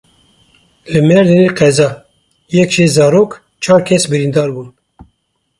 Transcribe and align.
Li 0.91 0.99
Mêrdînê 1.09 1.49
qeza: 1.57 1.89
yek 2.55 2.69
jê 2.75 2.85
zarok 2.95 3.31
çar 3.63 3.81
kes 3.87 4.03
birîndar 4.11 4.49
bûn. 4.55 4.67